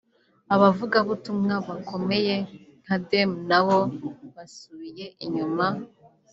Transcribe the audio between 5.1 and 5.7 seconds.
inyuma